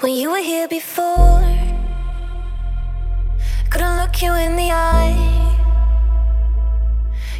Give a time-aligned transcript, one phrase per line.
[0.00, 1.44] When you were here before,
[3.68, 5.14] couldn't look you in the eye.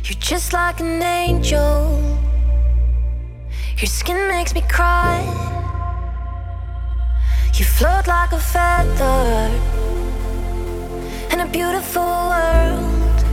[0.04, 2.02] You're just like an angel.
[3.78, 5.22] Your skin makes me cry.
[7.54, 9.50] You float like a feather
[11.32, 13.24] in a beautiful world.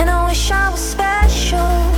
[0.00, 1.93] And I wish I was special.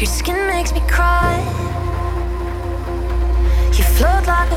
[0.00, 1.36] Your skin makes me cry.
[3.76, 4.49] You float like